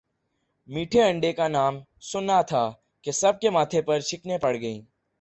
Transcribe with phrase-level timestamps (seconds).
[0.69, 1.79] میٹھے انڈے کا نام
[2.01, 2.63] سننا تھا
[3.03, 4.81] کہ سب کے ماتھے پر شکنیں پڑ گئی